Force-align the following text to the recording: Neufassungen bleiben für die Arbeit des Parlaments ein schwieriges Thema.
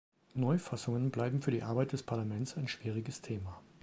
Neufassungen 0.33 1.11
bleiben 1.11 1.43
für 1.43 1.51
die 1.51 1.61
Arbeit 1.61 1.91
des 1.93 2.01
Parlaments 2.01 2.57
ein 2.57 2.67
schwieriges 2.67 3.21
Thema. 3.21 3.61